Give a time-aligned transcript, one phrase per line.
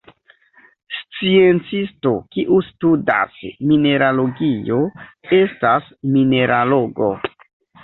[1.17, 3.37] Sciencisto kiu studas
[3.73, 4.81] mineralogio
[5.43, 7.15] estas mineralogo.